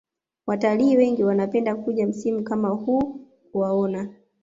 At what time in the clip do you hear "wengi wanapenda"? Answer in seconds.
0.97-1.75